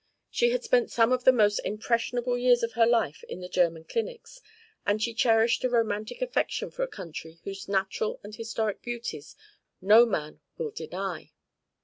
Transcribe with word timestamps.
She 0.31 0.49
had 0.49 0.63
spent 0.63 0.89
some 0.89 1.11
of 1.11 1.25
the 1.25 1.31
most 1.31 1.59
impressionable 1.59 2.35
years 2.35 2.63
of 2.63 2.71
her 2.71 2.87
life 2.87 3.23
in 3.25 3.39
the 3.39 3.47
German 3.47 3.83
clinics, 3.83 4.41
and 4.83 4.99
she 4.99 5.13
cherished 5.13 5.63
a 5.63 5.69
romantic 5.69 6.23
affection 6.23 6.71
for 6.71 6.81
a 6.81 6.87
country 6.87 7.39
whose 7.43 7.69
natural 7.69 8.19
and 8.23 8.33
historic 8.33 8.81
beauties 8.81 9.35
no 9.79 10.07
man 10.07 10.39
will 10.57 10.71
deny. 10.71 11.29